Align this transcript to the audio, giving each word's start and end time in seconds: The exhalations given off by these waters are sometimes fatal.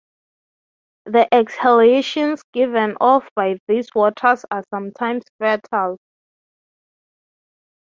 The 1.05 1.31
exhalations 1.31 2.41
given 2.53 2.97
off 2.99 3.29
by 3.35 3.59
these 3.67 3.89
waters 3.93 4.43
are 4.49 4.63
sometimes 4.71 5.25
fatal. 5.37 5.99